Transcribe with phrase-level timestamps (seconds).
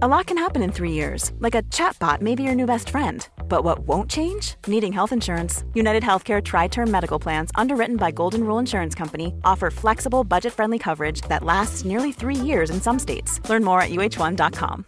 [0.00, 2.90] A lot can happen in three years, like a chatbot may be your new best
[2.90, 3.26] friend.
[3.48, 4.54] But what won't change?
[4.66, 5.64] Needing health insurance.
[5.74, 10.52] United Healthcare Tri Term Medical Plans, underwritten by Golden Rule Insurance Company, offer flexible, budget
[10.52, 13.40] friendly coverage that lasts nearly three years in some states.
[13.48, 14.84] Learn more at uh1.com.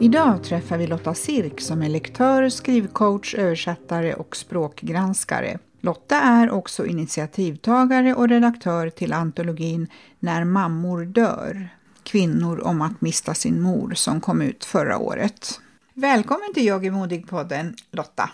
[0.00, 5.58] Idag träffar vi Lotta Sirk som är lektör, skrivcoach, översättare och språkgranskare.
[5.84, 9.88] Lotta är också initiativtagare och redaktör till antologin
[10.18, 11.68] När mammor dör.
[12.02, 15.60] Kvinnor om att mista sin mor som kom ut förra året.
[15.94, 18.30] Välkommen till Jag är modig-podden Lotta.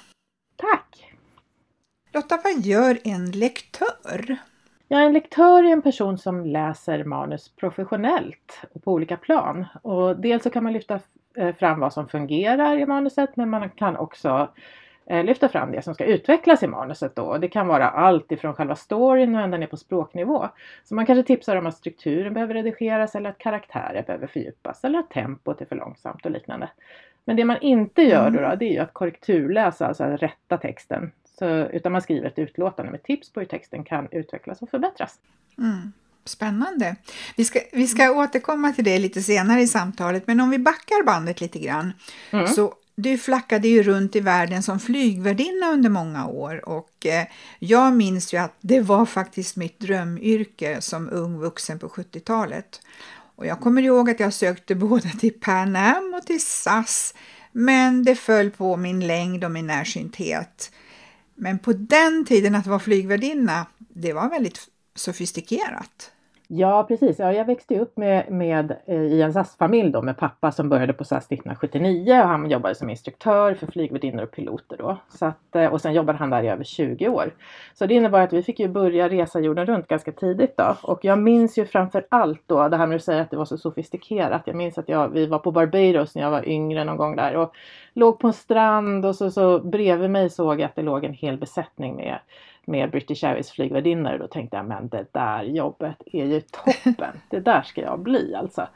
[0.56, 1.14] Tack!
[2.12, 4.36] Lotta, vad gör en lektör?
[4.88, 9.66] Ja, en lektör är en person som läser manus professionellt och på olika plan.
[9.82, 11.00] Och dels så kan man lyfta
[11.36, 14.50] eh, fram vad som fungerar i manuset men man kan också
[15.10, 17.38] lyfta fram det som ska utvecklas i manuset då.
[17.38, 20.48] Det kan vara allt ifrån själva storyn och ända ner på språknivå.
[20.84, 24.98] Så man kanske tipsar om att strukturen behöver redigeras eller att karaktärer behöver fördjupas eller
[24.98, 26.70] att tempot är för långsamt och liknande.
[27.24, 30.56] Men det man inte gör då, då det är ju att korrekturläsa, alltså att rätta
[30.56, 31.12] texten.
[31.38, 35.18] Så, utan man skriver ett utlåtande med tips på hur texten kan utvecklas och förbättras.
[35.58, 35.92] Mm.
[36.24, 36.96] Spännande.
[37.36, 41.04] Vi ska, vi ska återkomma till det lite senare i samtalet, men om vi backar
[41.04, 41.92] bandet lite grann.
[42.30, 42.46] Mm.
[42.46, 47.26] Så du flackade ju runt i världen som flygvärdinna under många år och eh,
[47.58, 52.80] jag minns ju att det var faktiskt mitt drömyrke som ung vuxen på 70-talet.
[53.36, 57.14] Och jag kommer ihåg att jag sökte både till Pan Am och till SAS,
[57.52, 60.70] men det föll på min längd och min närsynthet.
[61.34, 66.10] Men på den tiden att vara flygvärdinna, det var väldigt sofistikerat.
[66.52, 70.52] Ja precis, ja, jag växte upp med, med, eh, i en SAS-familj då med pappa
[70.52, 74.98] som började på SAS 1979 och han jobbade som instruktör för flygvärdinnor och piloter då.
[75.08, 77.34] Så att, eh, och sen jobbade han där i över 20 år.
[77.74, 80.76] Så det innebar att vi fick ju börja resa jorden runt ganska tidigt då.
[80.82, 83.44] Och jag minns ju framför allt då det här med att säga att det var
[83.44, 84.42] så sofistikerat.
[84.44, 87.36] Jag minns att jag, vi var på Barbados när jag var yngre någon gång där
[87.36, 87.54] och
[87.94, 91.14] låg på en strand och så, så bredvid mig såg jag att det låg en
[91.14, 92.18] hel besättning med
[92.66, 94.18] med British Airways flygvärdinnor.
[94.18, 97.20] Då tänkte jag, men det där jobbet är ju toppen.
[97.30, 98.68] det där ska jag bli alltså.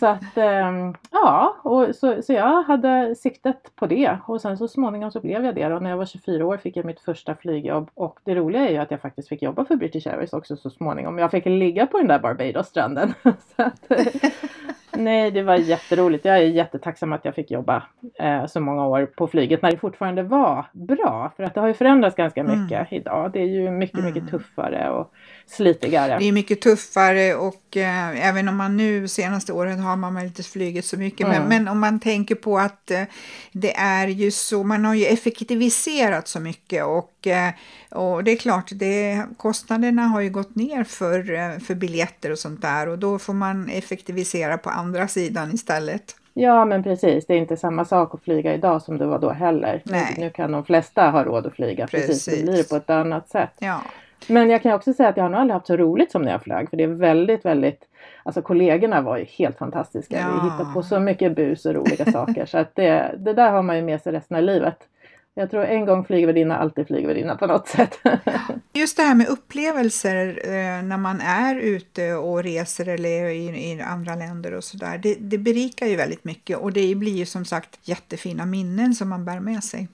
[0.00, 4.68] Så att, ähm, ja, och så, så jag hade siktet på det och sen så
[4.68, 5.74] småningom så blev jag det.
[5.74, 8.72] Och när jag var 24 år fick jag mitt första flygjobb och det roliga är
[8.72, 11.18] ju att jag faktiskt fick jobba för British Airways också så småningom.
[11.18, 13.14] Jag fick ligga på den där Barbados-stranden.
[13.22, 13.92] så att,
[14.92, 16.24] Nej, det var jätteroligt.
[16.24, 17.82] Jag är jättetacksam att jag fick jobba
[18.18, 21.32] eh, så många år på flyget när det fortfarande var bra.
[21.36, 22.86] För att det har ju förändrats ganska mycket mm.
[22.90, 23.32] idag.
[23.32, 24.12] Det är ju mycket, mm.
[24.12, 25.12] mycket tuffare och
[25.50, 26.18] slitigare.
[26.18, 30.24] Det är mycket tuffare och eh, även om man nu senaste åren har man väl
[30.24, 31.26] inte flugit så mycket.
[31.26, 31.38] Mm.
[31.38, 33.02] Men, men, om man tänker på att eh,
[33.52, 37.50] det är ju så, man har ju effektiviserat så mycket och, eh,
[37.90, 42.38] och det är klart, det, kostnaderna har ju gått ner för, eh, för biljetter och
[42.38, 46.16] sånt där och då får man effektivisera på andra sidan istället.
[46.34, 49.30] Ja men precis, det är inte samma sak att flyga idag som det var då
[49.30, 49.82] heller.
[49.84, 50.14] Nej.
[50.16, 52.76] Nu, nu kan de flesta ha råd att flyga, precis, precis det blir det på
[52.76, 53.52] ett annat sätt.
[53.58, 53.80] Ja.
[54.26, 56.32] Men jag kan också säga att jag har nog aldrig haft så roligt som när
[56.32, 56.70] jag flög.
[56.70, 57.86] För det är väldigt, väldigt
[58.22, 60.20] Alltså kollegorna var ju helt fantastiska.
[60.20, 60.26] Ja.
[60.26, 62.46] Vi hittade på så mycket bus och roliga saker.
[62.46, 64.76] Så att det, det där har man ju med sig resten av livet.
[65.34, 67.98] Jag tror en gång flygvärdinna, alltid flygvärdinna på något sätt.
[68.72, 73.80] Just det här med upplevelser eh, när man är ute och reser eller i, i
[73.80, 74.98] andra länder och sådär.
[74.98, 79.08] Det, det berikar ju väldigt mycket och det blir ju som sagt jättefina minnen som
[79.08, 79.88] man bär med sig.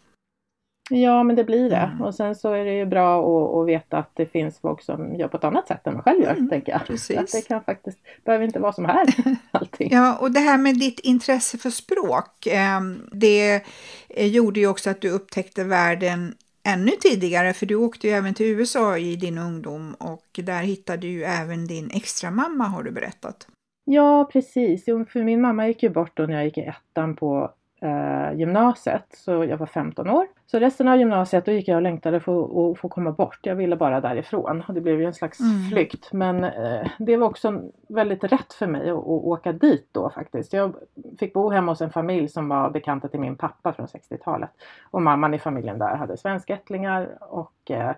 [0.90, 1.76] Ja, men det blir det.
[1.76, 2.02] Mm.
[2.02, 5.14] Och sen så är det ju bra att, att veta att det finns folk som
[5.14, 6.86] gör på ett annat sätt än man själv gör, Mm, tänker jag.
[6.86, 7.16] precis.
[7.16, 9.06] Så att det kan faktiskt, behöver inte vara som här,
[9.50, 9.88] allting.
[9.92, 12.80] Ja, och det här med ditt intresse för språk, eh,
[13.12, 13.62] det
[14.08, 16.34] eh, gjorde ju också att du upptäckte världen
[16.68, 20.98] ännu tidigare, för du åkte ju även till USA i din ungdom och där hittade
[21.02, 23.48] du ju även din extra mamma har du berättat.
[23.84, 24.84] Ja, precis.
[24.86, 27.50] Jo, för min mamma gick ju bort då när jag gick i ettan på
[27.82, 30.26] eh, gymnasiet, så jag var 15 år.
[30.46, 32.42] Så resten av gymnasiet då gick jag och längtade för
[32.72, 33.38] att få komma bort.
[33.42, 35.68] Jag ville bara därifrån och det blev ju en slags Mm.
[35.70, 36.12] flykt.
[36.12, 40.52] Men eh, det var också väldigt rätt för mig att, att åka dit då faktiskt.
[40.52, 40.74] Jag
[41.18, 44.50] fick bo hemma hos en familj som var bekanta till min pappa från 60-talet.
[44.90, 47.92] Och mamman i familjen där hade svenskättlingar och eh,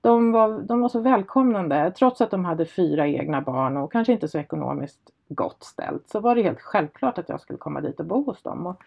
[0.00, 1.92] de var, de var så välkomnande.
[1.98, 5.00] Trots att de hade fyra egna barn och kanske inte så ekonomiskt
[5.34, 8.42] gott ställt så var det helt självklart att jag skulle komma dit och bo hos
[8.42, 8.66] dem.
[8.66, 8.82] Och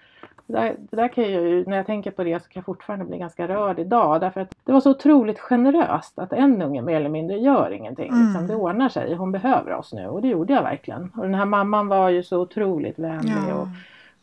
[0.47, 2.65] det, där, det där kan jag ju, när jag tänker på det så kan jag
[2.65, 6.81] fortfarande bli ganska rörd idag därför att det var så otroligt generöst att en unge
[6.81, 8.09] mer eller mindre gör ingenting.
[8.09, 8.25] Mm.
[8.25, 11.11] Liksom, det ordnar sig, hon behöver oss nu och det gjorde jag verkligen.
[11.17, 13.55] Och den här mamman var ju så otroligt vänlig Ja.
[13.55, 13.67] och,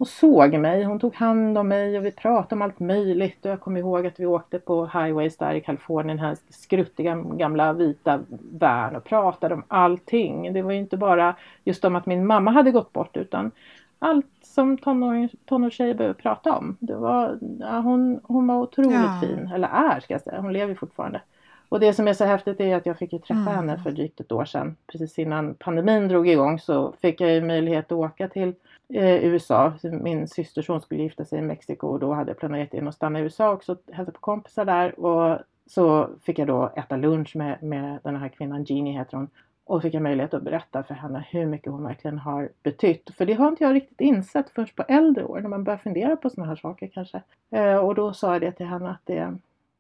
[0.00, 0.84] och såg mig.
[0.84, 3.44] Hon tog hand om mig och vi pratade om allt möjligt.
[3.44, 7.14] Och jag kommer ihåg att vi åkte på highways där i Kalifornien, den här skruttiga
[7.16, 8.20] gamla vita
[8.52, 10.52] van och pratade om allting.
[10.52, 13.50] Det var ju inte bara just om att min mamma hade gått bort utan
[13.98, 16.76] allt som tonår, tonårstjejer behöver prata om.
[16.80, 19.20] Det var, ja, hon, hon var otroligt Ja.
[19.22, 21.20] fin, eller är ska jag säga, hon lever fortfarande.
[21.68, 23.54] Och det som är så häftigt är att jag fick ju träffa Mm.
[23.54, 24.76] henne för drygt ett år sedan.
[24.92, 28.54] Precis innan pandemin drog igång så fick jag ju möjlighet att åka till
[28.92, 29.72] eh, USA.
[29.82, 33.18] Min systerson skulle gifta sig i Mexiko och då hade jag planerat in att stanna
[33.20, 35.00] i USA också och hälsa på kompisar där.
[35.00, 39.28] Och så fick jag då äta lunch med, med den här kvinnan, Jeannie heter hon.
[39.64, 43.10] Och fick jag möjlighet att berätta för henne hur mycket hon verkligen har betytt.
[43.16, 46.16] För det har inte jag riktigt insett först på äldre år när man börjar fundera
[46.16, 47.22] på sådana här saker kanske.
[47.50, 49.36] Eh, och då sa jag det till henne att det,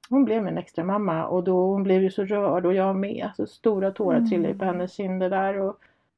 [0.08, 3.30] hon blev min extra mamma och då hon blev ju så rörd och jag med.
[3.36, 4.30] Så stora tårar Mm.
[4.30, 5.58] trillade på hennes kinder där.
[5.58, 5.76] Och,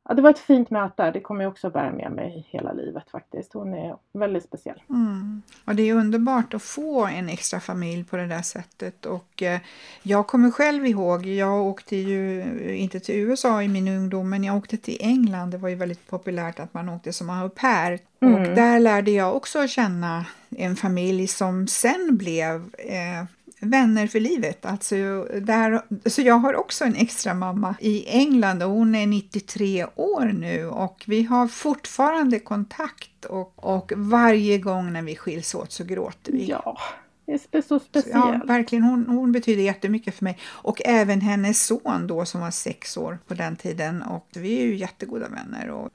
[0.08, 1.10] ja, det var ett fint möte.
[1.10, 3.52] Det kommer jag också bära med mig hela livet faktiskt.
[3.52, 4.82] Hon är väldigt speciell.
[4.90, 5.43] Mm.
[5.64, 9.06] Och det är underbart att få en extra familj på det där sättet.
[9.06, 9.60] Och eh,
[10.02, 12.44] jag kommer själv ihåg, jag åkte ju
[12.76, 15.50] inte till USA i min ungdom, men jag åkte till England.
[15.50, 17.99] Det var ju väldigt populärt att man åkte som au pair.
[18.20, 18.34] Mm.
[18.34, 20.26] Och där lärde jag också känna
[20.56, 23.25] en familj som sen blev eh,
[23.62, 24.67] vänner för livet.
[24.67, 24.94] Alltså,
[25.41, 30.25] där, så jag har också en extra mamma i England och hon är 93 år
[30.25, 35.85] nu och vi har fortfarande kontakt och, och varje gång när vi skiljs åt så
[35.85, 36.47] gråter vi.
[36.49, 36.79] Ja,
[37.26, 38.44] det är så Ja, speciellt.
[38.44, 38.85] verkligen.
[38.85, 40.38] Hon, hon betyder jättemycket för mig.
[40.44, 44.03] Och även hennes son då som var sex år på den tiden.
[44.03, 45.70] Och vi är ju jättegoda vänner.
[45.70, 45.88] Och,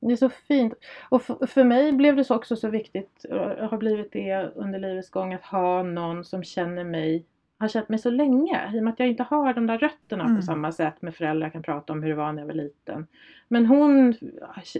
[0.00, 0.74] Det är så fint.
[1.08, 5.10] Och för, mig blev det så också så viktigt, och har blivit det under livets
[5.10, 7.26] gång, att ha någon som känner mig,
[7.58, 8.72] har känt mig så länge.
[8.74, 10.36] I och med att jag inte har de där rötterna Mm.
[10.36, 12.54] på samma sätt med föräldrar jag kan prata om hur det var när jag var
[12.54, 13.06] liten.
[13.50, 14.14] Men hon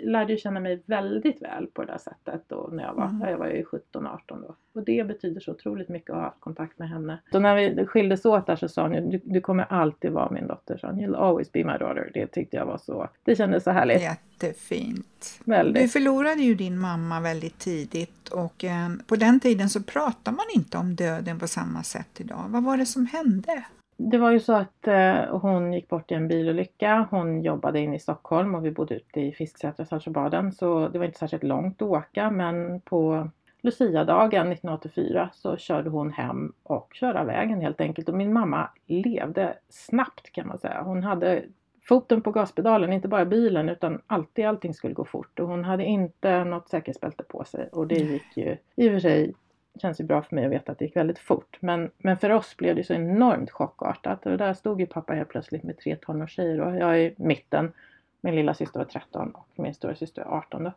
[0.02, 3.28] lärde känna mig väldigt väl på det där sättet då när jag var, Mm.
[3.28, 4.54] jag var ju 17-18 då.
[4.74, 7.18] Och det betyder så otroligt mycket att ha haft kontakt med henne.
[7.32, 10.46] Så när vi skildes åt där så sa hon du, du kommer alltid vara min
[10.46, 10.80] dotter.
[10.82, 12.10] Hon, You'll always be my daughter.
[12.14, 14.02] Det tyckte jag var så, det kändes så härligt.
[14.02, 15.40] jättefint.
[15.44, 15.82] Väldigt.
[15.82, 20.44] Du förlorade ju din mamma väldigt tidigt och eh, på den tiden så pratar man
[20.54, 22.44] inte om döden på samma sätt idag.
[22.48, 23.64] Vad var det som hände?
[24.00, 27.06] Det var ju så att eh, hon gick bort i en bilolycka.
[27.10, 30.52] Hon jobbade inne i Stockholm och vi bodde ute i Fisksätra, Saltsjöbaden.
[30.52, 33.28] Så det var inte särskilt långt att åka men på
[33.60, 38.08] Lucia-dagen 1984 så körde hon hem och körde vägen helt enkelt.
[38.08, 40.82] Och min mamma levde snabbt kan man säga.
[40.82, 41.44] Hon hade
[41.88, 45.40] foten på gaspedalen, inte bara bilen utan alltid allting skulle gå fort.
[45.40, 47.68] Och hon hade inte något säkerhetsbälte på sig.
[47.72, 49.34] Och det gick ju i och för sig
[49.80, 51.56] känns ju bra för mig att veta att det gick väldigt fort.
[51.60, 54.26] Men, men för oss blev det så enormt chockartat.
[54.26, 57.72] Och där stod ju pappa helt plötsligt med tre tonårstjejer och jag är i mitten.
[58.20, 60.72] Min lilla syster var 13 och min stora syster var 18 då.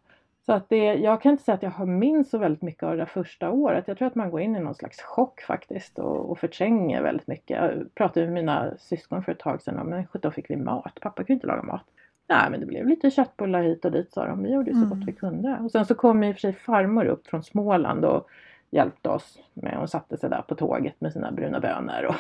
[0.46, 2.92] Så att det, jag kan inte säga att jag har minns så väldigt mycket av
[2.92, 3.88] det där första året.
[3.88, 7.28] Jag tror att man går in i någon slags chock faktiskt och, och förtränger väldigt
[7.28, 7.58] mycket.
[7.58, 10.98] Jag pratade med mina syskon för ett tag sedan om men sjutton fick vi mat?
[11.02, 11.84] Pappa kunde inte laga mat.
[12.30, 14.44] Nej men det blev lite köttbullar hit och dit sa de.
[14.44, 14.90] Vi gjorde ju så Mm.
[14.90, 15.58] gott vi kunde.
[15.64, 18.28] Och sen så kom i och för sig farmor upp från Småland och
[18.72, 19.38] hjälpte oss.
[19.54, 22.16] Med, hon satte sig där på tåget med sina bruna bönor och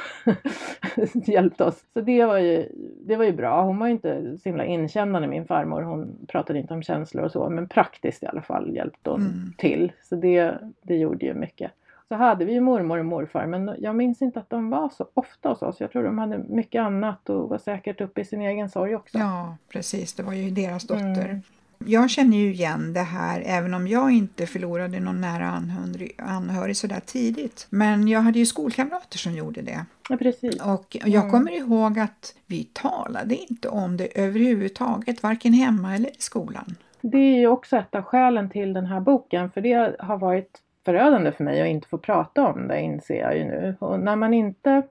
[1.27, 1.83] hjälpte oss.
[1.93, 2.69] Så det var, ju,
[3.05, 3.61] det var ju bra.
[3.63, 5.81] Hon var ju inte så himla inkännande min farmor.
[5.81, 9.53] Hon pratade inte om känslor och så men praktiskt i alla fall hjälpte hon Mm.
[9.57, 9.91] till.
[10.03, 11.71] Så det, det gjorde ju mycket.
[12.07, 15.07] Så hade vi ju mormor och morfar men jag minns inte att de var så
[15.13, 15.79] ofta hos oss.
[15.81, 19.17] Jag tror de hade mycket annat och var säkert uppe i sin egen sorg också.
[19.17, 20.13] Ja, precis.
[20.13, 21.25] Det var ju deras dotter.
[21.25, 21.41] Mm.
[21.85, 26.77] Jag känner ju igen det här även om jag inte förlorade någon nära anhörig, anhörig
[26.77, 27.67] så där tidigt.
[27.69, 29.85] Men jag hade ju skolkamrater som gjorde det.
[30.09, 30.61] Ja, precis.
[30.61, 31.31] Och jag Mm.
[31.31, 36.75] kommer ihåg att vi talade inte om det överhuvudtaget, varken hemma eller i skolan.
[37.01, 40.59] Det är ju också ett av skälen till den här boken för det har varit
[40.85, 43.75] förödande för mig att inte få prata om det inser jag ju nu.
[43.79, 44.83] Och när man inte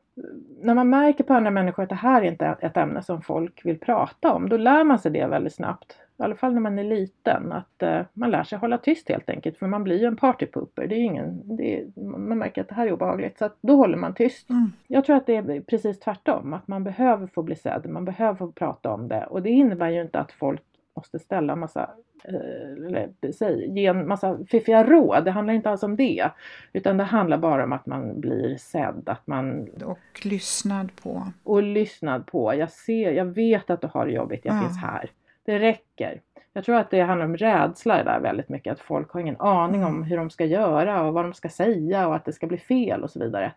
[0.62, 3.60] när man märker på andra människor att det här är inte ett ämne som folk
[3.64, 5.96] vill prata om, då lär man sig det väldigt snabbt.
[6.20, 9.30] I alla fall när man är liten, att eh, man lär sig hålla tyst helt
[9.30, 9.58] enkelt.
[9.58, 10.86] För man blir ju en partypooper.
[10.86, 13.38] Det är ingen, det är, man märker att det här är obehagligt.
[13.38, 14.50] Så att då håller man tyst.
[14.50, 14.72] Mm.
[14.86, 16.54] Jag tror att det är precis tvärtom.
[16.54, 17.86] Att man behöver få bli sedd.
[17.88, 19.26] Man behöver få prata om det.
[19.26, 20.62] Och det innebär ju inte att folk
[20.96, 21.90] måste ställa massa,
[22.24, 25.24] eh, eller säg, ge en massa fiffiga råd.
[25.24, 26.30] Det handlar inte alls om det.
[26.72, 29.68] Utan det handlar bara om att man blir sedd, att man...
[29.84, 31.22] Och lyssnad på.
[31.44, 32.54] Och lyssnad på.
[32.54, 34.60] Jag ser, jag vet att du har det jobbigt, jag Ja.
[34.60, 35.10] finns här.
[35.50, 36.20] Det räcker.
[36.52, 38.72] Jag tror att det handlar om rädsla där väldigt mycket.
[38.72, 42.08] Att folk har ingen aning om hur de ska göra och vad de ska säga
[42.08, 43.52] och att det ska bli fel och så vidare.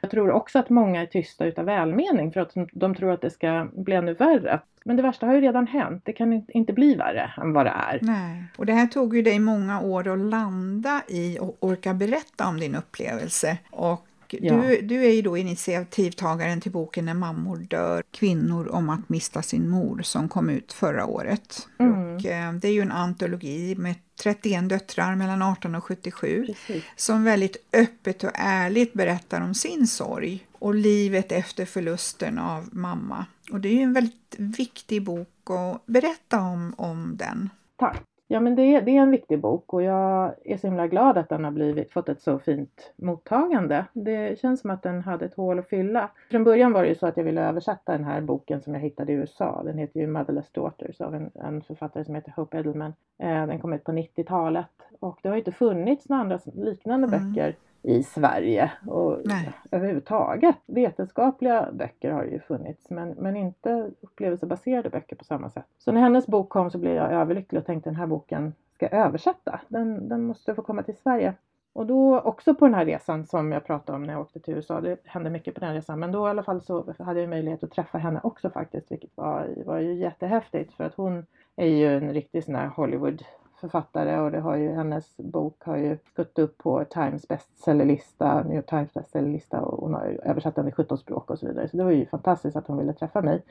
[0.00, 3.30] Jag tror också att många är tysta utav välmening för att de- tror att det
[3.30, 4.60] ska bli ännu värre.
[4.84, 6.02] Men det värsta har ju redan hänt.
[6.04, 7.98] Det kan inte- inte bli värre än vad det är.
[8.02, 8.44] Nej.
[8.58, 12.60] Och det här tog ju dig många år att landa i och orka berätta om
[12.60, 13.58] din upplevelse.
[13.70, 14.54] Och Ja.
[14.54, 19.42] du, du är ju då initiativtagaren till boken När mammor dör, kvinnor om att mista
[19.42, 21.68] sin mor som kom ut förra året.
[21.78, 21.92] Mm.
[21.92, 26.84] Och, eh, det är ju en antologi med 31 döttrar mellan 18 och 77 Precis.
[26.96, 33.26] som väldigt öppet och ärligt berättar om sin sorg och livet efter förlusten av mamma.
[33.52, 37.50] Och det är en väldigt viktig bok att berätta om, om den.
[37.78, 38.02] Tack!
[38.28, 41.18] Ja men det är, det är en viktig bok och jag är så himla glad
[41.18, 43.84] att den har blivit, fått ett så fint mottagande.
[43.92, 46.10] Det känns som att den hade ett hål att fylla.
[46.30, 48.80] Från början var det ju så att jag ville översätta den här boken som jag
[48.80, 49.62] hittade i USA.
[49.64, 52.94] Den heter ju Motherless Daughters av en, en författare som heter Hope Edelman.
[53.18, 54.66] Eh, den kom ut på 90-talet
[55.00, 57.32] och det har ju inte funnits några andra liknande Mm.
[57.32, 57.54] böcker
[57.86, 59.52] i Sverige och Nej.
[59.70, 60.56] överhuvudtaget.
[60.66, 65.66] Vetenskapliga böcker har ju funnits men, men inte upplevelsebaserade böcker på samma sätt.
[65.78, 68.88] Så när hennes bok kom så blev jag överlycklig och tänkte den här boken ska
[68.88, 69.60] översätta.
[69.68, 71.34] Den, den måste få komma till Sverige.
[71.72, 74.54] Och då också på den här resan som jag pratade om när jag åkte till
[74.54, 77.30] USA, det hände mycket på den resan, men då i alla fall så hade jag
[77.30, 81.26] möjlighet att träffa henne också faktiskt, vilket var, var ju jättehäftigt för att hon
[81.56, 83.22] är ju en riktig sån här Hollywood
[83.60, 88.56] författare och det har ju, hennes bok har ju gått upp på Times bestsellerlista, New
[88.56, 91.68] York Times bestsellerlista och hon har ju översatt den i 17 språk och så vidare.
[91.68, 93.42] Så det var ju fantastiskt att hon ville träffa mig.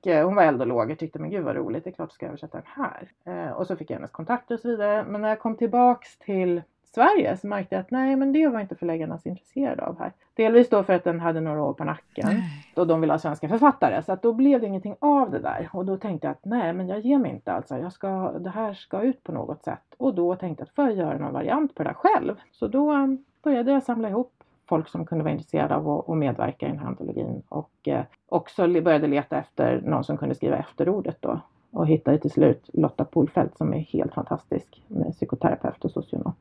[0.00, 2.08] Och, eh, hon var eld och lågor, tyckte men gud vad roligt, det är klart
[2.08, 3.10] jag ska översätta den här.
[3.24, 5.04] Eh, och så fick jag hennes kontakter och så vidare.
[5.08, 6.62] Men när jag kom tillbaks till
[6.96, 10.12] Sverige så märkte jag att nej men det var inte förläggarna så intresserade av här.
[10.34, 12.42] Delvis då för att den hade några år på nacken
[12.76, 14.02] och de vill ha svenska författare.
[14.02, 15.68] Så att då blev det ingenting av det där.
[15.72, 17.78] Och då tänkte jag att nej men jag ger mig inte alltså.
[17.78, 19.94] Jag ska, det här ska ut på något sätt.
[19.96, 22.34] Och då tänkte jag att får jag göra någon variant på det där själv.
[22.52, 23.06] Så då eh,
[23.42, 24.32] började jag samla ihop
[24.68, 27.42] folk som kunde vara intresserade av att, medverka i den här antologin.
[27.48, 31.40] Och eh, också började leta efter någon som kunde skriva efterordet då.
[31.70, 36.32] Och hittade till slut Lotta Polfelt som är helt fantastisk med psykoterapeut och socionom.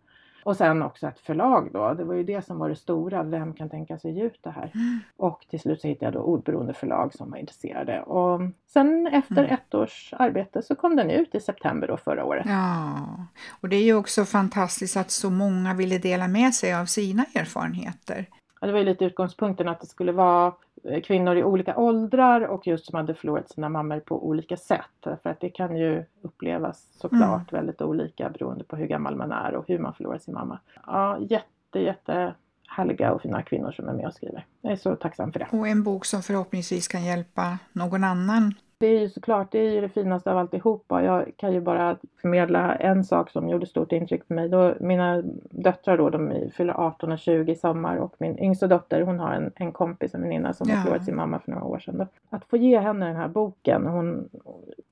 [0.45, 1.93] Och sen också ett förlag då.
[1.93, 3.23] Det var ju det som var det stora.
[3.23, 4.71] Vem kan tänka sig ge ut det här?
[5.17, 8.01] Och till slut så hittade jag då Ordberoende förlag som var intresserade.
[8.01, 9.53] Och sen efter Mm.
[9.53, 12.45] ett års arbete så kom den ut i september då förra året.
[12.49, 12.95] Ja,
[13.61, 17.25] och det är ju också fantastiskt att så många ville dela med sig av sina
[17.35, 18.25] erfarenheter.
[18.61, 20.53] Ja, det var ju lite utgångspunkten att det skulle vara
[21.03, 24.81] kvinnor i olika åldrar och just som hade förlorat sina mammor på olika sätt.
[25.01, 29.55] För att det kan ju upplevas såklart väldigt olika beroende på hur gammal man är
[29.55, 30.59] och hur man förlorar sin mamma.
[30.85, 32.33] Ja, jätte, jätte
[32.67, 34.45] härliga och fina kvinnor som är med och skriver.
[34.61, 35.47] Jag är så tacksam för det.
[35.51, 38.53] Och en bok som förhoppningsvis kan hjälpa någon annan.
[38.77, 41.03] Det är ju såklart, det är ju det finaste av alltihopa.
[41.03, 44.49] Jag kan ju bara förmedla en sak som gjorde stort intryck på mig.
[44.49, 49.01] Då, mina döttrar då, de fyller 18 och 20 i sommar och min yngsta dotter
[49.01, 50.75] hon har en, en kompis, en väninna som Ja.
[50.75, 51.97] har förlorat sin mamma för några år sedan.
[51.97, 52.07] Då.
[52.29, 54.29] Att få ge henne den här boken, hon,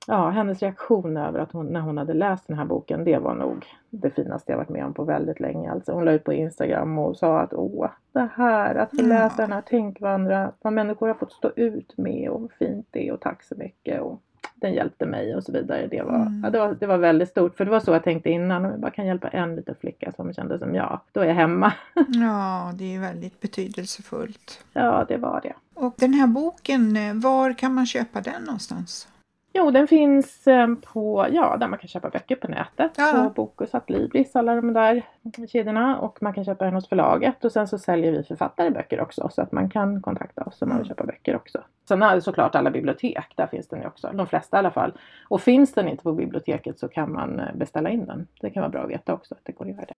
[0.06, 3.34] ja, hennes reaktion över att hon, när hon hade läst den här boken, det var
[3.34, 5.70] nog det finaste jag varit med om på väldigt länge.
[5.70, 9.06] Alltså, hon la ut på Instagram och sa att åh, det här, att få Ja.
[9.06, 13.08] läsa den här, tänk vad människor har fått stå ut med och vad fint det
[13.08, 14.00] är och tack så mycket.
[14.00, 14.20] Och
[14.54, 15.86] den hjälpte mig och så vidare.
[15.86, 16.40] Det var, Mm.
[16.44, 18.70] ja, det, var, det var väldigt stort, för det var så jag tänkte innan, om
[18.70, 21.72] jag bara kan hjälpa en liten flicka som kände som jag, då är jag hemma.
[22.08, 24.64] Ja, det är väldigt betydelsefullt.
[24.72, 25.52] ja, det var det.
[25.74, 29.08] Och den här boken, eh, var kan man köpa den någonstans?
[29.56, 32.92] Jo, den finns eh, på, ja, där man kan köpa böcker på nätet.
[32.96, 33.12] Ja.
[33.34, 35.02] På Bokus, Adlibris, alla de där
[35.48, 35.98] kedjorna.
[35.98, 37.44] Och man kan köpa den hos förlaget.
[37.44, 39.28] Och sen så säljer vi författare böcker också.
[39.32, 40.96] Så att man kan kontakta oss om man vill Mm.
[40.96, 41.62] köpa böcker också.
[41.88, 44.10] Sen har såklart alla bibliotek, där finns den ju också.
[44.14, 44.92] De flesta i alla fall.
[45.28, 48.26] Och finns den inte på biblioteket så kan man eh, beställa in den.
[48.40, 49.94] Det kan vara bra att veta också att det går att göra det.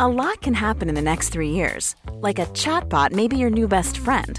[0.00, 1.96] A lot can happen in the next three years.
[2.28, 4.38] Like a chatbot may be your new best friend.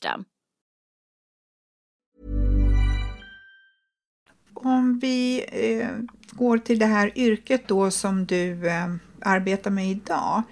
[4.53, 5.87] Om vi eh,
[6.31, 8.87] går till det här yrket då som du eh,
[9.21, 10.43] arbetar med idag.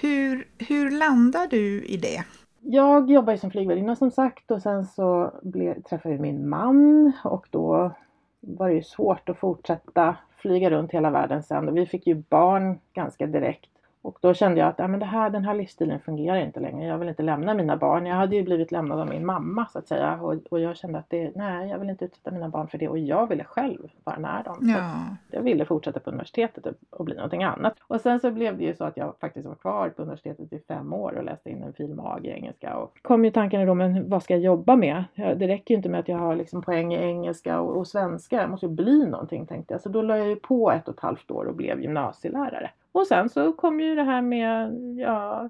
[0.00, 2.24] Hur, hur landar du i det?
[2.60, 7.12] Jag jobbar ju som flygvärdinna som sagt och sen så blev, träffade jag min man
[7.24, 7.92] och då
[8.40, 11.68] var det ju svårt att fortsätta flyga runt hela världen sen.
[11.68, 13.70] Och vi fick ju barn ganska direkt.
[14.02, 16.86] Och då kände jag att ja, men det här, den här livsstilen fungerar inte längre.
[16.86, 18.06] Jag vill inte lämna mina barn.
[18.06, 20.20] Jag hade ju blivit lämnad av min mamma så att säga.
[20.22, 22.88] Och, och jag kände att det, nej, jag vill inte utsätta mina barn för det.
[22.88, 24.58] Och jag ville själv vara nära dem.
[24.60, 25.16] Ja.
[25.30, 27.74] Jag ville fortsätta på universitetet och, bli någonting annat.
[27.80, 30.58] Och sen så blev det ju så att jag faktiskt var kvar på universitetet i
[30.58, 32.76] fem år och läste in en fil mag i engelska.
[32.76, 35.04] Och kom ju tanken då, men vad ska jag jobba med?
[35.14, 38.40] Det räcker ju inte med att jag har liksom poäng i engelska och, och svenska.
[38.40, 39.80] Jag måste ju bli någonting tänkte jag.
[39.80, 42.70] Så då la jag ju på ett och ett halvt år och blev gymnasielärare.
[42.92, 45.48] Och sen så kom ju det här med ja,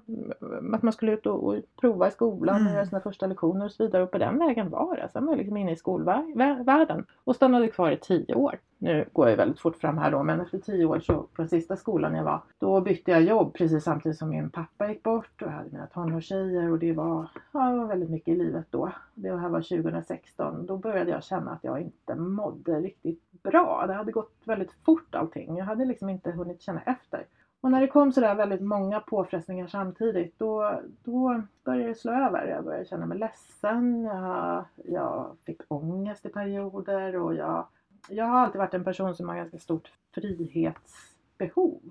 [0.73, 2.73] att man skulle ut och, och prova i skolan och Mm.
[2.73, 4.03] göra sina första lektioner och så vidare.
[4.03, 5.09] Och på den vägen var det.
[5.13, 8.59] Sen var jag liksom inne i skolvärlden och stannade kvar i tio år.
[8.77, 11.49] Nu går jag väldigt fort fram här då, men efter tio år så på den
[11.49, 15.41] sista skolan jag var, då bytte jag jobb precis samtidigt som min pappa gick bort
[15.41, 18.65] och jag hade mina tonårstjejer och det var, ja, det var väldigt mycket i livet
[18.69, 18.91] då.
[19.15, 20.65] Det här var 2016.
[20.65, 23.87] Då började jag känna att jag inte mådde riktigt bra.
[23.87, 25.57] Det hade gått väldigt fort allting.
[25.57, 27.25] Jag hade liksom inte hunnit känna efter.
[27.61, 32.47] Och när det kom sådär väldigt många påfrestningar samtidigt då, då började det slå över.
[32.47, 34.03] Jag började känna mig ledsen.
[34.03, 37.67] Jag, jag fick ångest i perioder och jag,
[38.09, 41.81] jag har alltid varit en person som har ganska stort frihetsbehov.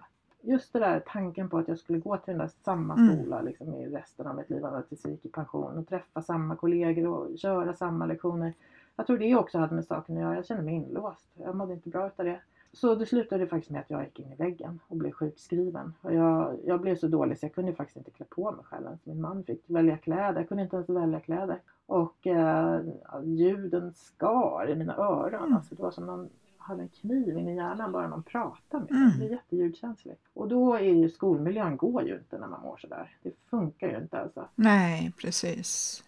[0.43, 3.17] Just det där tanken på att jag skulle gå till den där samma Mm.
[3.17, 6.23] skola liksom, i resten av mitt liv ända tills jag gick i pension och träffa
[6.23, 8.53] samma kollegor och köra samma lektioner.
[8.97, 10.35] Jag tror det också hade med saken att göra.
[10.35, 11.29] Jag kände mig inlåst.
[11.35, 12.41] Jag mådde inte bra utav det.
[12.73, 15.95] Så det slutade faktiskt med att jag gick in i väggen och blev sjukskriven.
[16.01, 18.87] Och jag, jag blev så dålig så jag kunde faktiskt inte klä på mig själv.
[18.87, 19.07] ens.
[19.07, 20.41] Min man fick välja kläder.
[20.41, 21.59] Jag kunde inte ens välja kläder.
[21.87, 22.81] Och eh,
[23.25, 25.43] ljuden skar i mina öron.
[25.43, 25.57] Mm.
[25.57, 28.91] Alltså, det var som någon hade en kniv in i hjärnan bara någon pratade med.
[28.91, 29.09] Mm.
[29.09, 30.17] Jag blev jätteljudkänslig.
[30.35, 33.17] Och då är ju skolmiljön går ju inte när man mår sådär.
[33.23, 34.49] Det funkar ju inte alltså.
[34.55, 36.03] Nej, precis.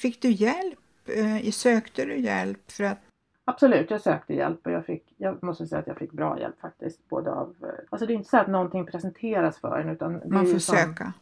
[0.00, 0.78] Fick du hjälp?
[1.06, 2.98] Eh, Sökte du hjälp för att
[3.46, 6.60] Absolut, jag sökte hjälp och jag fick, jag måste säga att jag fick bra hjälp
[6.60, 7.08] faktiskt.
[7.08, 10.46] Både av, eh, alltså det är inte så att någonting presenteras för en utan man
[10.46, 11.12] är får som, söka?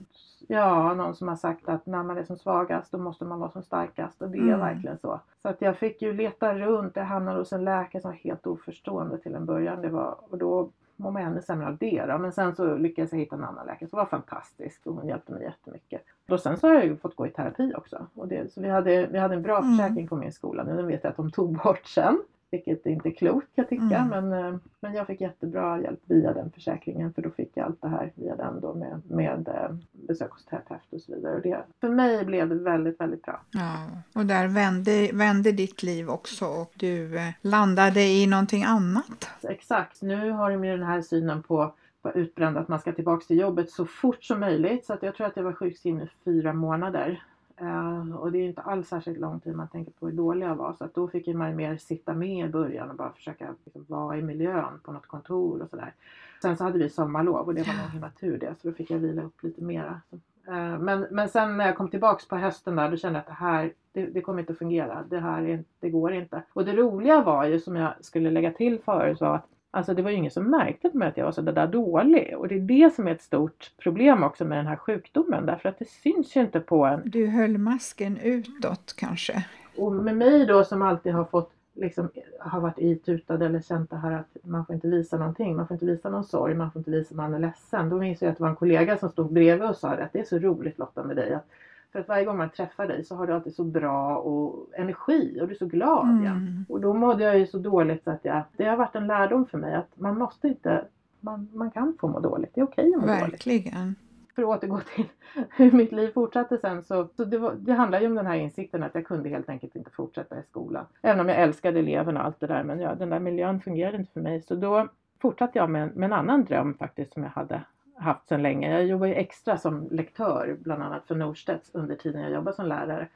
[0.48, 3.50] Ja, någon som har sagt att när man är som svagast då måste man vara
[3.50, 4.60] som starkast och det är Mm.
[4.60, 5.20] verkligen så.
[5.42, 8.46] Så att jag fick ju leta runt, jag hamnade hos en läkare som var helt
[8.46, 9.82] oförstående till en början.
[9.82, 10.70] Det var, och då
[11.02, 12.18] mår man ännu sämre av det då.
[12.18, 15.32] Men sen så lyckades jag hitta en annan läkare som var fantastisk och hon hjälpte
[15.32, 16.02] mig jättemycket.
[16.28, 18.06] Och sen så har jag ju fått gå i terapi också.
[18.14, 19.76] Och det, så vi hade, vi hade en bra Mm.
[19.78, 20.76] försäkring på min skola nu.
[20.76, 22.18] Den vet jag att de tog bort sen.
[22.52, 23.98] Vilket inte är klokt kan jag tycka.
[23.98, 24.28] Mm.
[24.28, 27.12] Men, eh, men jag fick jättebra hjälp via den försäkringen.
[27.12, 30.44] För då fick jag allt det här via den då med, med eh, besök hos
[30.44, 31.34] terapeut och så vidare.
[31.34, 33.40] Och det, för mig blev det väldigt, väldigt bra.
[33.50, 39.28] Ja, och där vände, vände ditt liv också och du eh, landade i någonting annat.
[39.42, 40.02] Exakt.
[40.02, 43.38] Nu har de ju den här synen på på utbränd att man ska tillbaka till
[43.38, 44.84] jobbet så fort som möjligt.
[44.86, 47.22] Så att jag tror att jag var sjukskriven i fyra månader.
[47.56, 50.56] Ehm, och det är inte alls särskilt lång tid man tänker på hur dålig jag
[50.56, 50.72] var.
[50.72, 53.84] Så att då fick man ju mer sitta med i början och bara försöka liksom,
[53.88, 55.94] vara i miljön på något kontor och sådär.
[56.42, 58.54] Sen så hade vi sommarlov och det var nog himla tur det.
[58.62, 60.00] Så då fick jag vila upp lite mera.
[60.48, 63.26] Ehm, men, men sen när jag kom tillbaks på hösten där då kände jag att
[63.26, 65.04] det här det, det kommer inte att fungera.
[65.08, 66.42] Det här är, det går inte.
[66.52, 70.02] Och det roliga var ju som jag skulle lägga till förut var att Alltså det
[70.02, 72.34] var ju ingen som märkte på mig att jag var så där dålig.
[72.38, 75.46] Och det är det som är ett stort problem också med den här sjukdomen.
[75.46, 77.02] Därför att det syns ju inte på en.
[77.04, 79.44] Du höll masken utåt kanske.
[79.76, 83.96] Och med mig då som alltid har fått liksom har varit itutade eller känt det
[83.96, 86.80] här att man får inte visa någonting, man får inte visa någon sorg, man får
[86.80, 87.88] inte visa att man är ledsen.
[87.88, 90.20] Då minns jag att det var en kollega som stod bredvid och sa att det
[90.20, 91.34] är så roligt Lotta med dig.
[91.34, 91.46] Att,
[91.92, 95.38] för att varje gång man träffar dig så har du alltid så bra och energi
[95.40, 96.08] och du är så glad.
[96.08, 96.24] Mm.
[96.24, 96.74] Ja.
[96.74, 99.46] Och då mådde jag ju så dåligt så att jag, det har varit en lärdom
[99.46, 100.84] för mig att man måste inte,
[101.20, 102.50] man, man kan få må dåligt.
[102.54, 103.94] Det är okej att må dåligt Verkligen.
[104.34, 105.04] för att återgå till
[105.56, 108.36] hur mitt liv fortsatte sen så, så det, var, det handlar ju om den här
[108.36, 110.84] insikten att jag kunde helt enkelt inte fortsätta i skolan.
[111.02, 113.96] Även om jag älskade eleverna och allt det där men ja, den där miljön fungerade
[113.96, 114.88] inte för mig så då
[115.22, 117.60] fortsatte jag med, med en annan dröm faktiskt som jag hade
[118.02, 118.72] haft sedan länge.
[118.72, 122.66] Jag jobbar ju extra som lektör bland annat för Norstedts under tiden jag jobbade som
[122.66, 123.08] lärare.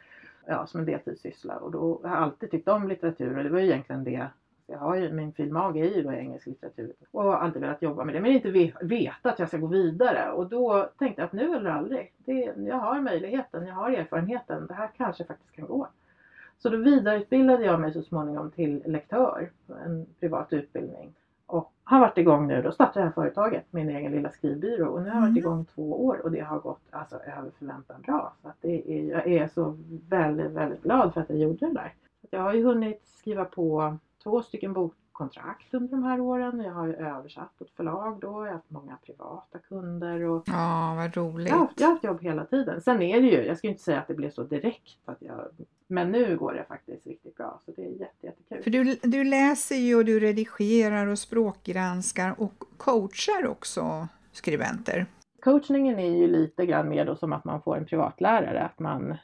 [0.49, 3.59] Ja, som en deltidssyssla och då har jag alltid tyckt om litteratur och det var
[3.59, 4.29] ju egentligen det
[4.67, 8.05] jag har ju, min filmag är ju då engelsk litteratur och har alltid velat jobba
[8.05, 11.27] med det men inte ve- veta att jag ska gå vidare och då tänkte jag
[11.27, 12.13] att nu eller aldrig.
[12.19, 15.89] Det, jag har möjligheten, jag har erfarenheten, det här kanske faktiskt kan gå.
[16.59, 19.51] Så då vidareutbildade jag mig så småningom till lektör,
[19.85, 21.15] en privat utbildning.
[21.89, 25.15] Har varit igång nu, då startade jag företaget, min egen lilla skrivbyrå och nu har
[25.15, 25.39] jag varit Mm.
[25.39, 28.33] igång två år och det har gått alltså, över förväntan bra.
[28.43, 29.77] Så att det är, jag är så
[30.09, 31.93] väldigt, väldigt glad för att jag gjorde det där.
[32.31, 34.73] Jag har ju hunnit skriva på två stycken
[35.19, 36.61] bokkontrakt under de här åren.
[36.61, 40.95] Jag har ju översatt ett förlag då, jag har haft många privata kunder och Ja,
[40.97, 41.49] vad roligt.
[41.49, 42.81] jag, har- jag har haft jobb hela tiden.
[42.81, 45.17] Sen är det ju, jag ska ju inte säga att det blev så direkt att
[45.23, 45.41] jag,
[45.87, 48.63] men nu går det faktiskt riktigt bra så det är jätte, jättekul.
[48.63, 55.07] För du, du läser ju och du redigerar och språkgranskar och coachar också skribenter.
[55.47, 59.11] Coachningen är ju lite grann mer då som att man får en privatlärare, att man
[59.11, 59.17] eh,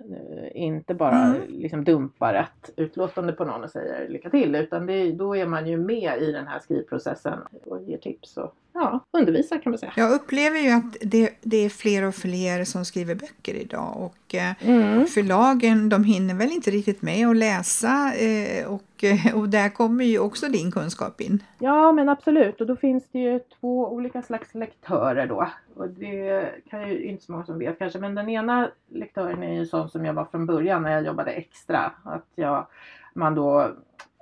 [0.54, 1.42] inte bara Mm.
[1.48, 5.66] liksom dumpar ett utlåtande på någon och säger lycka till utan det, då är man
[5.66, 9.92] ju med i den här skrivprocessen och ger tips och ja, undervisar kan man säga.
[9.96, 14.34] Jag upplever ju att det, det är fler och fler som skriver böcker idag och
[14.34, 15.06] eh, Mm.
[15.06, 19.04] förlagen de hinner väl inte riktigt med att läsa eh, och,
[19.34, 21.42] och där kommer ju också din kunskap in.
[21.58, 25.48] Ja men absolut och då finns det ju två olika slags lektörer då.
[25.76, 29.54] Och det kan ju inte så många som vet kanske men den ena lektören är
[29.54, 31.92] ju sån som jag var från början när jag jobbade extra.
[32.04, 32.66] Att jag,
[33.14, 33.70] man då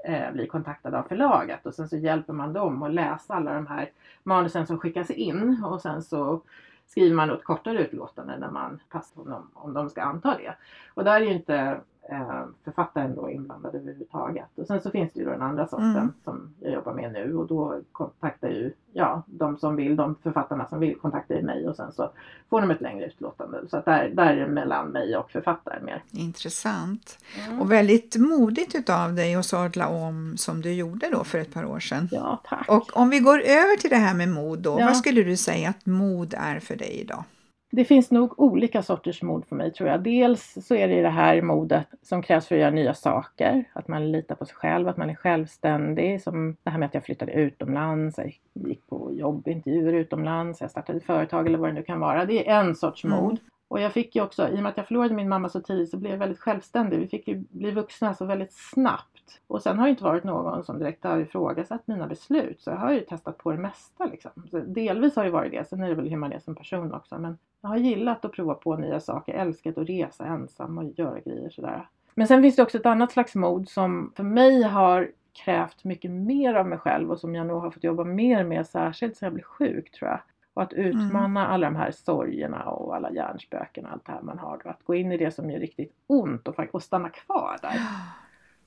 [0.05, 3.67] eh, blir kontaktad av förlaget och sen så hjälper man dem att läsa alla de
[3.67, 3.91] här
[4.23, 6.41] manusen som skickas in och sen så
[6.87, 10.37] skriver man då ett kortare utlåtande när man passar om de, om de ska anta
[10.37, 10.55] det.
[10.95, 11.81] Och där är ju inte
[12.11, 14.47] eh, författaren då inblandad överhuvudtaget.
[14.55, 16.13] Och sen så finns det ju då den andra sorten Mm.
[16.25, 20.69] som jag jobbar med nu och då kontaktar ju ja, de som vill, de författarna
[20.69, 22.11] som vill kontaktar ju mig och sen så
[22.51, 23.61] får de ett längre utlåtande.
[23.71, 26.03] Så att där, där är det mellan mig och författaren mer.
[26.11, 27.19] Intressant.
[27.47, 27.61] Mm.
[27.61, 31.65] Och väldigt modigt utav dig att sadla om som du gjorde då för ett par
[31.65, 32.09] år sedan.
[32.13, 32.69] Ja, tack.
[32.69, 34.87] Och om vi går över till det här med mod då, Ja.
[34.87, 37.25] vad skulle du säga att mod är för dig idag?
[37.73, 40.03] Det finns nog olika sorters mod för mig tror jag.
[40.03, 43.65] Dels så är det det här modet som krävs för att göra nya saker.
[43.73, 46.23] Att man litar på sig själv, att man är självständig.
[46.23, 51.01] Som det här med att jag flyttade utomlands, jag gick på jobbintervjuer utomlands, jag startade
[51.01, 52.25] företag eller vad det nu kan vara.
[52.25, 53.17] Det är en sorts Mm.
[53.17, 53.39] mod.
[53.69, 55.91] Och jag fick ju också, i och med att jag förlorade min mamma så tidigt
[55.91, 56.99] så blev jag väldigt självständig.
[56.99, 59.20] Vi fick ju bli vuxna så väldigt snabbt.
[59.47, 62.61] Och sen har det inte varit någon som direkt har ifrågasatt mina beslut.
[62.61, 64.31] Så jag har ju testat på det mesta liksom.
[64.51, 65.69] Så delvis har det varit det.
[65.69, 67.19] Sen är det väl hur man är som person också.
[67.19, 69.35] Men jag har gillat att prova på nya saker.
[69.35, 71.89] Älskat att resa ensam och göra grejer sådär.
[72.15, 76.11] Men sen finns det också ett annat slags mod som för mig har krävt mycket
[76.11, 79.27] mer av mig själv och som jag nog har fått jobba mer med särskilt sen
[79.27, 80.21] jag blev sjuk tror jag.
[80.55, 84.39] Och att utmana alla de här sorgerna och alla hjärnspöken och allt det här man
[84.39, 84.61] har.
[84.65, 84.71] Då.
[84.71, 87.73] Att gå in i det som gör riktigt ont och, och stanna kvar där.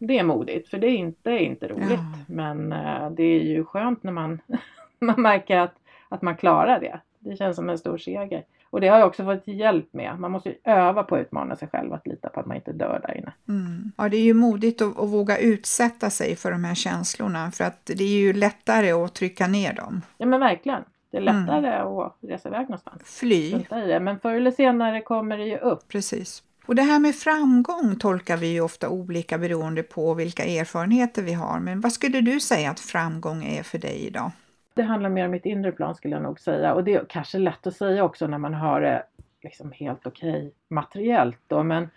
[0.08, 1.90] Det är modigt för det är inte, inte roligt.
[1.90, 2.18] Ja.
[2.28, 4.40] Men eh, det är ju skönt när man,
[5.00, 5.76] man märker att,
[6.10, 7.00] att man klarar det.
[7.20, 8.44] Det känns som en stor seger.
[8.70, 10.20] Och det har jag också fått hjälp med.
[10.20, 12.72] Man måste ju öva på att utmana sig själv att lita på att man inte
[12.74, 13.34] dör där inne.
[13.48, 13.92] Mm.
[13.98, 17.64] Ja, det är ju modigt att, att våga utsätta sig för de här känslorna för
[17.64, 20.02] att det är ju lättare att trycka ner dem.
[20.18, 20.84] Ja men verkligen.
[21.12, 21.46] Det är Mm.
[21.46, 23.02] lättare att resa iväg någonstans.
[23.20, 23.66] Fly.
[24.02, 25.88] Men förr eller senare kommer det ju upp.
[25.88, 26.44] precis.
[26.66, 31.34] Och det här med framgång tolkar vi ju ofta olika beroende på vilka erfarenheter vi
[31.34, 31.60] har.
[31.60, 34.32] Men vad skulle du säga att framgång är för dig idag?
[34.74, 36.74] Det handlar mer om mitt inre plan skulle jag nog säga.
[36.74, 39.04] Och det är kanske lätt att säga också när man har det
[39.42, 41.64] liksom helt okej materiellt då.
[41.64, 41.90] Men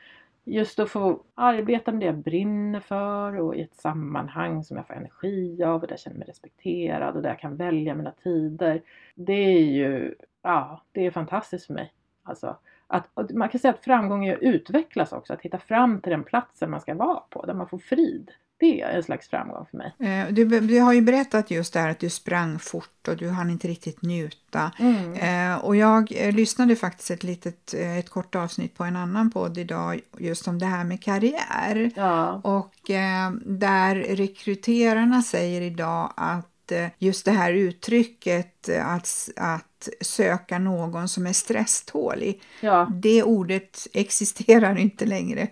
[0.44, 4.86] just att få arbeta med det jag brinner för och i ett sammanhang som jag
[4.86, 8.12] får energi av och där jag känner mig respekterad och där jag kan välja mina
[8.22, 8.82] tider.
[9.14, 11.92] Det är ju, ja, det är fantastiskt för mig.
[12.22, 16.10] Alltså, att, man kan säga att framgång är att utvecklas också, att hitta fram till
[16.10, 18.30] den platsen man ska vara på, där man får frid.
[18.58, 19.94] det är en slags framgång för mig.
[19.98, 23.28] Eh, du, du, har ju berättat just det här att du sprang fort och du
[23.28, 24.72] hann inte riktigt njuta.
[24.78, 25.12] Mm.
[25.12, 29.58] Eh, och jag eh, lyssnade faktiskt ett litet, ett kort avsnitt på en annan podd
[29.58, 31.90] idag just om det här med karriär.
[31.96, 32.40] Ja.
[32.44, 32.74] Och
[33.44, 41.32] där rekryterarna säger idag att just det här uttrycket att, att söka någon som är
[41.32, 42.88] stresstålig, ja.
[42.90, 45.48] det ordet existerar inte längre.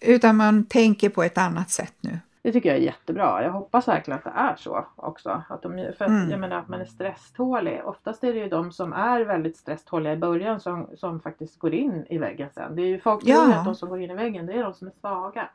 [0.00, 2.18] Utan man tänker på ett annat sätt nu.
[2.46, 3.42] Det tycker jag är jättebra.
[3.42, 5.42] Jag hoppas verkligen att det är så också.
[5.48, 6.30] Att de, för att, mm.
[6.30, 7.80] jag menar att man är stresstålig.
[7.84, 11.74] Oftast är det ju de som är väldigt stresståliga i början som, som faktiskt går
[11.74, 12.76] in i väggen sen.
[12.76, 13.54] Det är ju folk som ja.
[13.54, 15.48] att de som går in i väggen, det är de som är svaga.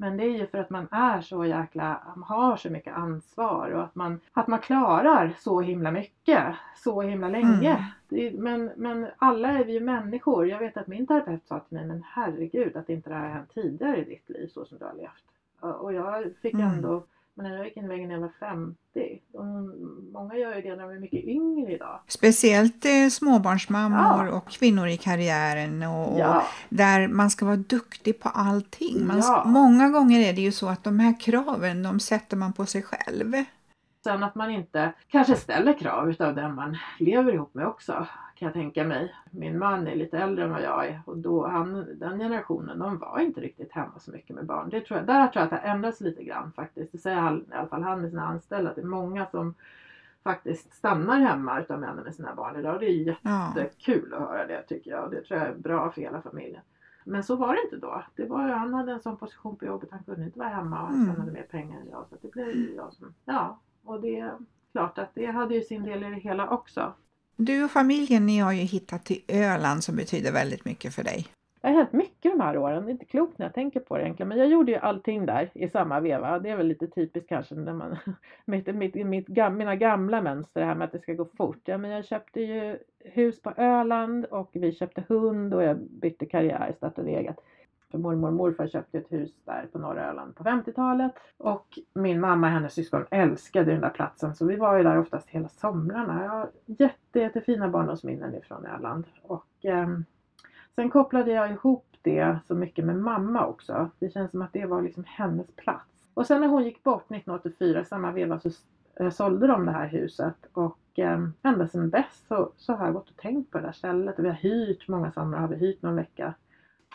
[0.00, 3.70] Men det är ju för att man är så jäkla, man har så mycket ansvar
[3.70, 6.44] och att man, att man klarar så himla mycket,
[6.76, 7.90] så himla länge.
[8.10, 8.34] Mm.
[8.42, 10.46] men, men alla är vi ju människor.
[10.46, 13.34] Jag vet att min terapeut sa till mig, men herregud att inte det här har
[13.34, 15.80] hänt tidigare i ditt liv så som du har levt.
[15.80, 17.00] Och jag fick mm.
[17.34, 18.76] Men när jag gick in jag var 50.
[19.32, 19.72] De,
[20.12, 22.00] många gör ju det när de är mycket yngre idag.
[22.08, 24.32] Speciellt eh, småbarnsmammor ja.
[24.32, 26.36] och kvinnor i karriären och, ja.
[26.36, 29.06] och, där man ska vara duktig på allting.
[29.06, 29.44] Man, ja.
[29.46, 32.82] Många gånger är det ju så att de här kraven de sätter man på sig
[32.82, 33.44] själv.
[34.04, 38.46] Sen att man inte kanske ställer krav utav den man lever ihop med också kan
[38.46, 39.14] jag tänka mig.
[39.30, 42.98] Min man är lite äldre än vad jag är och då han, den generationen de
[42.98, 44.68] var inte riktigt hemma så mycket med barn.
[44.70, 46.92] Det tror jag, där tror jag att det ändras lite grann faktiskt.
[46.92, 48.74] Det säger han, i alla fall han med sina anställda.
[48.74, 49.54] Det är många som
[50.22, 52.80] faktiskt stannar hemma utav männen med sina barn idag.
[52.80, 54.16] Det är jättekul ja.
[54.16, 56.62] att höra det tycker jag det tror jag är bra för hela familjen.
[57.04, 58.04] Men så var det inte då.
[58.16, 59.88] Det var, han hade en sån position på jobbet.
[59.90, 61.34] Han kunde inte vara hemma och han tjänade mm.
[61.34, 62.06] mer pengar än jag.
[62.08, 63.58] Så det blev jag som, ja.
[63.84, 64.32] Och det är
[64.72, 66.94] klart att det hade ju sin del i det hela också.
[67.36, 71.26] Du och familjen ni har ju hittat till Öland som betyder väldigt mycket för dig.
[71.60, 72.84] Det har hänt mycket de här åren.
[72.84, 74.28] Det är inte klokt när jag tänker på det egentligen.
[74.28, 76.38] Men jag gjorde ju allting där i samma veva.
[76.38, 77.96] Det är väl lite typiskt kanske när man,
[78.44, 81.60] mitt, mitt, mitt, mina gamla mönster, det här med att det ska gå fort.
[81.64, 86.26] Ja, men jag köpte ju hus på Öland och vi köpte hund och jag bytte
[86.26, 87.36] karriär, startade eget.
[87.90, 91.12] För mormor och morfar köpte ett hus där på norra Öland på 50-talet.
[91.36, 94.98] Och min mamma och hennes syskon älskade den där platsen så vi var ju där
[94.98, 96.22] oftast hela somrarna.
[96.22, 99.04] Jag har jätte, jättefina barndomsminnen ifrån Öland.
[99.22, 99.88] Och eh,
[100.74, 103.90] sen kopplade jag ihop det så mycket med mamma också.
[103.98, 106.06] Det känns som att det var liksom hennes plats.
[106.14, 108.50] Och sen när hon gick bort 1984, samma veva, så
[109.00, 110.46] eh, sålde de det här huset.
[110.52, 113.72] Och eh, ända sedan dess så, så har jag gått och tänkt på det där
[113.72, 114.18] stället.
[114.18, 116.34] Och vi har hyrt, många somrar har vi hyrt någon vecka.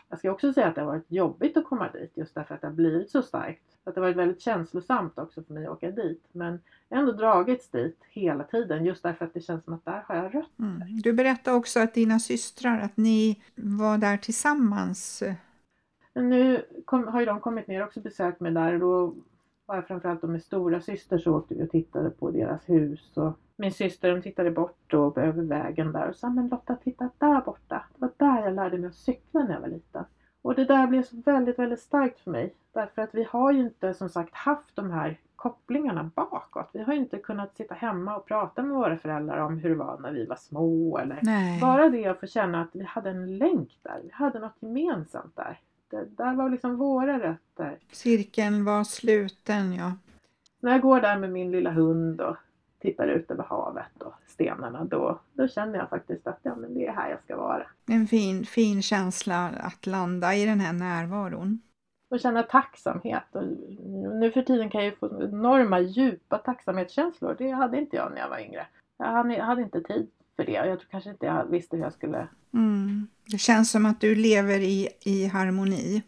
[0.09, 2.61] Jag ska också säga att det har varit jobbigt att komma dit just därför att
[2.61, 3.61] det har blivit så starkt.
[3.83, 6.23] Att det har varit väldigt känslosamt också för mig att åka dit.
[6.31, 9.85] Men jag har ändå dragits dit hela tiden just därför att det känns som att
[9.85, 10.49] där har jag rötter.
[10.59, 11.01] Mm.
[11.01, 15.23] Du berättade också att dina systrar, att ni var där tillsammans.
[16.13, 19.15] Nu kom, har ju de kommit ner och också besökt mig där och då
[19.65, 23.39] var jag framförallt med stora syster så åkte vi och tittade på deras hus och
[23.55, 27.41] min syster hon tittade bort och över vägen där och sa men Lotta titta där
[27.41, 27.64] borta.
[28.45, 30.05] Jag lärde mig att cykla när jag var liten.
[30.41, 32.53] Och det där blev så väldigt, väldigt starkt för mig.
[32.73, 36.69] Därför att vi har ju inte som sagt haft de här kopplingarna bakåt.
[36.73, 39.99] Vi har inte kunnat sitta hemma och prata med våra föräldrar om hur det var
[39.99, 40.97] när vi var små.
[40.97, 41.61] Eller Nej.
[41.61, 43.99] bara det att få känna att vi hade en länk där.
[44.03, 45.59] Vi hade något gemensamt där.
[45.89, 47.77] Det där var liksom våra rötter.
[47.91, 49.93] Cirkeln var sluten ja.
[50.59, 52.35] När jag går där med min lilla hund och
[52.79, 56.87] tittar ut över havet och stenarna då, då känner jag faktiskt att ja, men det
[56.87, 57.63] är här jag ska vara.
[57.89, 61.61] En fin, fin känsla att landa i den här närvaron.
[62.09, 63.23] Och känna tacksamhet.
[63.31, 63.43] Och
[64.19, 67.35] nu för tiden kan jag ju få enorma djupa tacksamhetskänslor.
[67.37, 68.67] Det hade inte jag när jag var yngre.
[68.97, 69.05] Jag
[69.45, 70.51] hade, inte tid för det.
[70.51, 72.27] Jag tror kanske inte jag visste hur jag skulle...
[72.53, 73.07] Mm.
[73.25, 76.03] Det känns som att du lever i, i harmoni.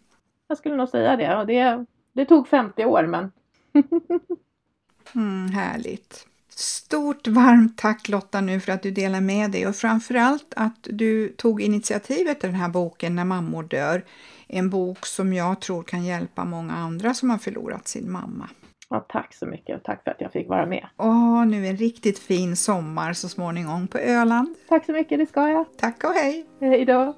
[0.47, 1.37] Jag skulle nog säga det.
[1.37, 3.31] Och det, det tog 50 år men...
[5.15, 6.27] mm, härligt.
[6.59, 11.29] Stort varmt tack Lotta nu för att du delar med dig och framförallt att du
[11.29, 14.03] tog initiativet till den här boken När mammor dör.
[14.47, 18.49] En bok som jag tror kan hjälpa många andra som har förlorat sin mamma.
[18.89, 20.87] Ja, tack så mycket och tack för att jag fick vara med.
[20.95, 24.55] Och nu en riktigt fin sommar så småningom på Öland.
[24.69, 25.65] Tack så mycket, det ska jag.
[25.77, 26.45] Tack och hej!
[26.59, 27.15] Hej då!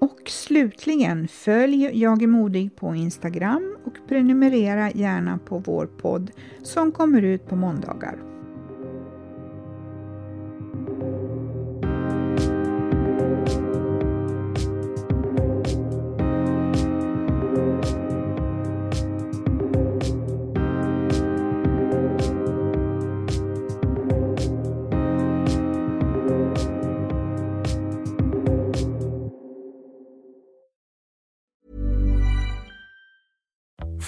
[0.00, 6.30] Och slutligen, följ Jag är modig på Instagram och prenumerera gärna på vår podd
[6.62, 8.35] som kommer ut på måndagar.